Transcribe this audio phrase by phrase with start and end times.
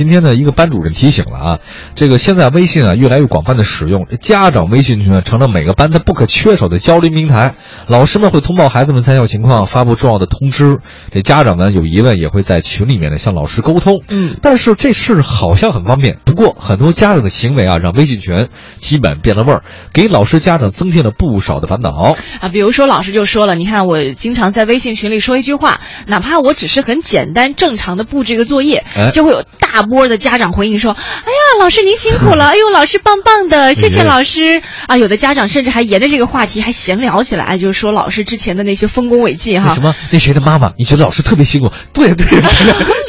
[0.00, 1.58] 今天呢，一个班主任提醒了啊，
[1.94, 7.52] 这个现在微信啊越来越广泛的使用，家长微信群呢成了每个班它不可缺少的交流平台。
[7.86, 10.78] 老师们会通报孩子们参校情况，发布重要的通知。
[11.12, 14.00] 这家长呢有疑问也会在群里面呢向老师沟通。
[14.08, 18.48] 嗯，但是这事好像很方便，不过很多家长的行为啊，让微信群
[18.78, 19.62] 基本变了味儿，
[19.92, 22.48] 给老师家长增添了不少的烦恼啊。
[22.48, 28.82] 比如说老师就说了，你看我经常在微信群里说一句话，哪怕我只是很简单正常的布置一个作业，
[29.12, 39.72] 就会有大波的家长回应说：“哎呀，老师您辛苦了， 哎呦，老师棒棒的，谢谢老师啊。”有的家长甚至还沿着这个话题还闲聊起来，就是说老师之前的那些丰功伟绩哈。
[39.74, 39.94] 什么？
[40.10, 40.72] 那谁的妈妈？
[40.76, 41.70] 你觉得老师特别辛苦？
[41.92, 42.26] 对 对，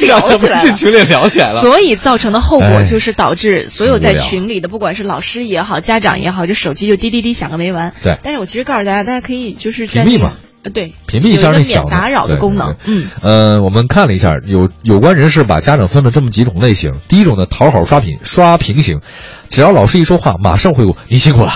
[0.08, 1.62] 聊起来了，群里聊起来了。
[1.62, 7.94] 所以造成的后果就是导致所有在群里的，不管是老师也好，家长也好，这手机就滴滴滴响个没完。
[8.04, 8.18] 对。
[8.24, 10.34] 但是我其实告诉大家，大家可以就是屏蔽嘛。
[10.64, 12.76] 呃，对，屏蔽一下那小打扰的功能。
[12.86, 16.92] 嗯，呃，我们看了一下，有有关人士把家长分了这么几种类型。
[17.08, 19.02] 第一种呢，讨好刷屏刷屏型，
[19.50, 21.52] 只要老师一说话，马上回复“您辛苦了，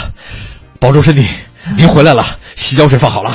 [0.80, 1.28] 保重身体，
[1.78, 2.26] 您回来了，
[2.56, 3.32] 洗脚水放好了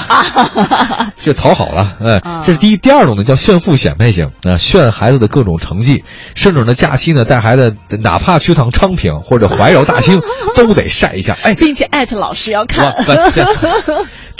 [1.23, 1.97] ”，这讨好了。
[2.01, 2.77] 哎，这是第一。
[2.77, 6.03] 第二种呢，叫炫富显摆型啊，炫孩子的各种成绩，
[6.35, 10.21] 甚至呢，假期呢带孩子，哪怕去趟昌平或者怀柔大兴，
[10.57, 11.39] 都得晒一下。
[11.43, 12.93] 哎，并且艾特老师要看。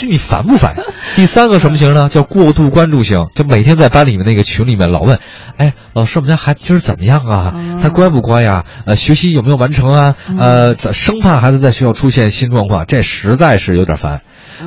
[0.01, 0.75] 这你烦不烦？
[1.15, 2.09] 第三个什么型呢？
[2.09, 5.19] 叫过度关注型，就每天在班里面那个群里面老问，
[5.57, 7.53] 哎，老师，我们家孩子今儿怎么样啊？
[7.83, 8.65] 他乖不乖呀？
[8.85, 10.15] 呃，学习有没有完成啊？
[10.39, 14.21] 呃，生怕孩子在学校出现新状况，这实在是有点烦。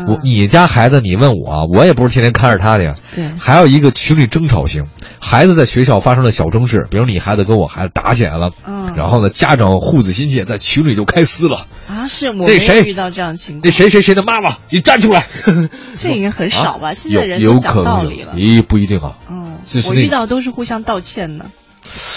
[0.07, 2.95] 我你家孩子，你问我，我也不是天天看着他的呀。
[3.17, 3.31] 对。
[3.39, 4.87] 还有一个群里争吵型，
[5.25, 11.67] 孩子在学校发生了小争执，比如你孩子跟我孩子打起来了，嗯，然后呢，家长护子心切，在群里就开撕了。
[11.89, 13.63] 啊，是我没遇到这样情况。
[13.65, 15.27] 那谁谁谁的妈妈，你站出来。
[15.97, 16.93] 这应该很少吧？
[16.93, 18.35] 现在人都讲道理了。
[18.35, 19.15] 咦，不一定啊。
[19.31, 21.47] 嗯，我遇到都是互相道歉呢。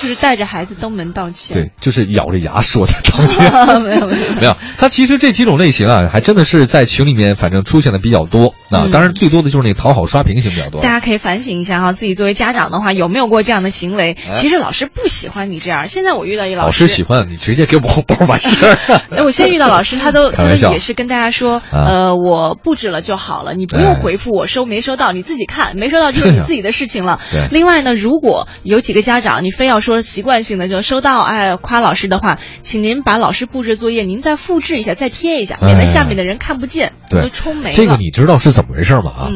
[0.01, 3.51] 就是带着孩子登门道歉，对，就是咬着牙说的道歉。
[3.81, 8.87] 没有没有 没有，他其实这几种类型啊，还真的是在群里面反正出现的比较多啊。
[8.91, 10.81] 当然，最多的就是那讨好刷屏型比较多。
[10.81, 14.17] 大家可以反省一下哈，自己作为家长的话，有没有过这样的行为？
[14.33, 15.87] 其实老师不喜欢你这样。
[15.87, 18.77] 现在我遇到一老师，老师喜欢你直接给我红包完事儿。
[19.11, 27.19] 哎，我现在遇到老师，他都他都也是跟大家说，呃，我布置了就好了，你不用回复我收没收到，你自己看，没收到就是你自己的事情了。
[27.51, 30.37] 另外呢，如果有几个家长，你非要说习惯。
[30.43, 37.75] 性的就收到哎夸老师的话，请您把老师布置作业您再复制一下再贴一下，免得下面的人看不见，都冲没了。
[37.75, 39.11] 这个你知道是怎么回事吗？
[39.11, 39.31] 啊，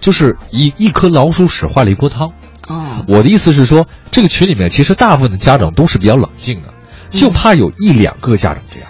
[0.00, 2.32] 就是一一颗老鼠屎坏了一锅汤。
[2.68, 6.72] 哦，我的意思是说，这个群里面其实大部分的家长都是比较冷静的，
[7.10, 8.88] 就怕有一两个家长这样。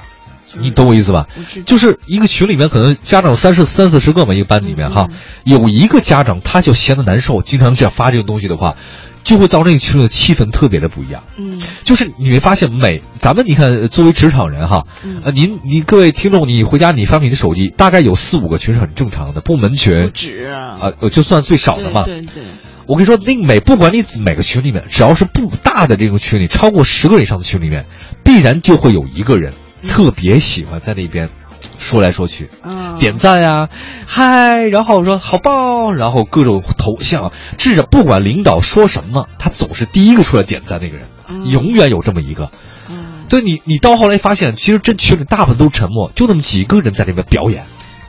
[0.57, 1.27] 你懂我意思吧？
[1.67, 5.09] 就是一个群里面可能家长三十三四十个嘛，一个班里面哈，
[5.45, 8.77] 有一个家长他就闲得难受，经常这样发这个东西的话。
[9.25, 11.25] 就会造成一个群里的气氛特别的不一样。
[11.37, 14.87] 嗯，就是你会发现，每咱们你看，作为职场人哈，
[15.25, 20.05] 呃，您您各位听众，你回家你翻你的手机，大概有四五个群是很正常的，部门群。
[20.05, 22.05] 不止啊，呃，就算最少的嘛。
[22.05, 22.45] 对对。
[22.87, 27.87] 我跟你说，那每不管你每个群里面，只要是不大的这种群里，超过十个以上的群里面，
[28.23, 29.55] 必然就会有一个人
[29.89, 31.31] 特别喜欢在那边。
[31.79, 33.69] 说来说去，嗯，点赞呀，
[34.07, 41.07] 嗨，然后说好棒，然后各种头像，至少不管领导说什么，他总是第一个出来点赞那个人，
[41.51, 42.51] 永远有这么一个。
[42.89, 47.65] 嗯，对你，你到后来发现，其实这群里大部分都沉默，就那么几个人在那边表演。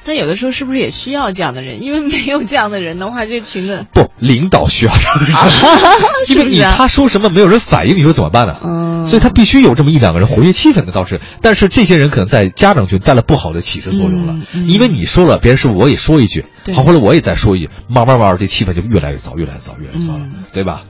[0.07, 1.81] 但有的时候是不是也需要这样的人？
[1.81, 5.35] 因为没有这样的人的话，这群的不领导需要这样的人，
[6.29, 8.55] 因为你他说什么没有人反应，你说怎么办呢？
[8.63, 14.35] 嗯，所以他必须有这么一两个人活跃气氛的倒是，但是这些人可能在家长群带来不好的启示作用了，
[14.65, 20.21] 因为你说了，别人是我也说一句，好，或者我也再说一句，慢慢慢这气氛就越来越糟，越来越糟，越来越糟了，
[20.53, 20.83] 对吧？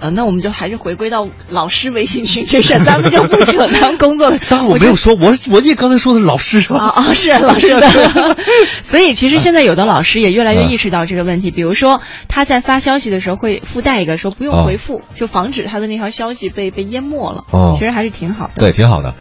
[0.00, 4.30] 呃，那我们就还是回归到老师微信群这事，咱们就不扯 当工作。
[4.48, 6.78] 当然我没有说，我我也刚才说的是老师是吧？
[6.78, 8.36] 啊啊，是老师的。
[8.82, 17.44] 所以其实现在有的老师也越来越意识到这个问题，比如说他在发消息的时候会附带一个说不用回复，就防止他的那条消息被被淹没了。
[17.50, 18.52] 哦，其实还是挺好的。
[18.56, 19.14] 对，挺好的。